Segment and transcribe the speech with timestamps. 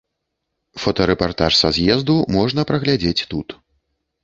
[0.85, 3.47] Фотарэпартаж са з'езду можна праглядзець тут.